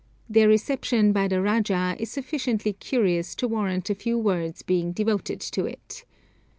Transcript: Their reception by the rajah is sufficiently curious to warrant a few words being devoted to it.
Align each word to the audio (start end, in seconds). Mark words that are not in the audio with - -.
Their 0.27 0.47
reception 0.47 1.13
by 1.13 1.27
the 1.27 1.43
rajah 1.43 1.95
is 1.99 2.09
sufficiently 2.09 2.73
curious 2.73 3.35
to 3.35 3.47
warrant 3.47 3.87
a 3.91 3.93
few 3.93 4.17
words 4.17 4.63
being 4.63 4.93
devoted 4.93 5.39
to 5.41 5.65
it. 5.67 6.05